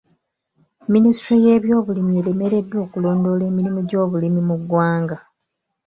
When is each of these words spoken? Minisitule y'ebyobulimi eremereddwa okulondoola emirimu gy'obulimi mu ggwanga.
Minisitule 0.93 1.37
y'ebyobulimi 1.45 2.11
eremereddwa 2.19 2.77
okulondoola 2.85 3.43
emirimu 3.49 3.79
gy'obulimi 3.89 4.41
mu 4.49 4.55
ggwanga. 4.61 5.17